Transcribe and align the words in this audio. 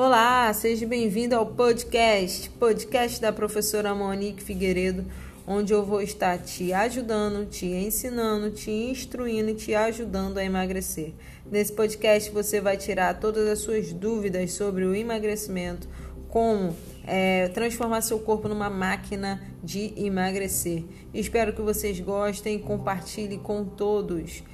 Olá, 0.00 0.52
seja 0.52 0.86
bem-vindo 0.86 1.34
ao 1.34 1.44
podcast, 1.44 2.48
podcast 2.50 3.20
da 3.20 3.32
professora 3.32 3.92
Monique 3.96 4.40
Figueiredo, 4.40 5.04
onde 5.44 5.72
eu 5.72 5.84
vou 5.84 6.00
estar 6.00 6.38
te 6.38 6.72
ajudando, 6.72 7.44
te 7.46 7.66
ensinando, 7.66 8.52
te 8.52 8.70
instruindo 8.70 9.50
e 9.50 9.56
te 9.56 9.74
ajudando 9.74 10.38
a 10.38 10.44
emagrecer. 10.44 11.14
Nesse 11.50 11.72
podcast 11.72 12.30
você 12.30 12.60
vai 12.60 12.76
tirar 12.76 13.18
todas 13.18 13.48
as 13.48 13.58
suas 13.58 13.92
dúvidas 13.92 14.52
sobre 14.52 14.84
o 14.84 14.94
emagrecimento, 14.94 15.88
como 16.28 16.76
é, 17.04 17.48
transformar 17.48 18.00
seu 18.00 18.20
corpo 18.20 18.46
numa 18.46 18.70
máquina 18.70 19.42
de 19.64 19.92
emagrecer. 19.96 20.84
Espero 21.12 21.52
que 21.52 21.60
vocês 21.60 21.98
gostem, 21.98 22.56
compartilhe 22.60 23.36
com 23.38 23.64
todos. 23.64 24.44